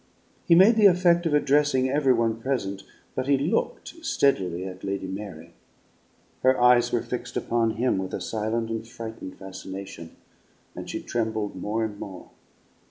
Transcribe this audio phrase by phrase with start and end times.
[0.47, 2.81] He made the effect of addressing every one present,
[3.13, 5.53] but he looked steadily at Lady Mary.
[6.41, 10.15] Her eyes were fixed upon him, with a silent and frightened fascination,
[10.75, 12.31] and she trembled more and more.